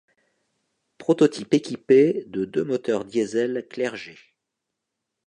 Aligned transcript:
Prototype 0.97 1.53
équipé 1.53 2.23
de 2.25 2.43
deux 2.45 2.63
moteurs 2.63 3.05
diesel 3.05 3.67
Clerget. 3.69 4.17